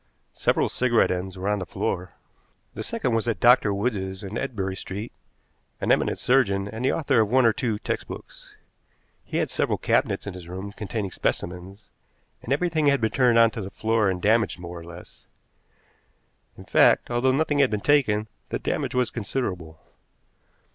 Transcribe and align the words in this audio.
Several 0.33 0.67
cigarette 0.67 1.11
ends 1.11 1.37
were 1.37 1.47
on 1.47 1.59
the 1.59 1.63
floor. 1.67 2.13
The 2.73 2.81
second 2.81 3.13
was 3.13 3.27
at 3.27 3.39
Dr. 3.39 3.71
Wood's 3.71 4.23
in 4.23 4.35
Ebury 4.35 4.75
Street, 4.75 5.11
an 5.79 5.91
eminent 5.91 6.17
surgeon, 6.17 6.67
and 6.67 6.83
the 6.83 6.91
author 6.91 7.19
of 7.21 7.29
one 7.29 7.45
or 7.45 7.53
two 7.53 7.77
textbooks. 7.77 8.55
He 9.23 9.37
had 9.37 9.51
several 9.51 9.77
cabinets 9.77 10.25
in 10.25 10.33
his 10.33 10.49
room 10.49 10.71
containing 10.71 11.11
specimens, 11.11 11.87
and 12.41 12.51
everything 12.51 12.87
had 12.87 12.99
been 12.99 13.11
turned 13.11 13.37
on 13.37 13.51
to 13.51 13.61
the 13.61 13.69
floor 13.69 14.09
and 14.09 14.19
damaged 14.19 14.57
more 14.57 14.79
or 14.79 14.83
less. 14.83 15.27
In 16.57 16.65
fact, 16.65 17.11
although 17.11 17.31
nothing 17.31 17.59
had 17.59 17.69
been 17.69 17.79
taken, 17.79 18.25
the 18.49 18.57
damage 18.57 18.95
was 18.95 19.11
considerable. 19.11 19.79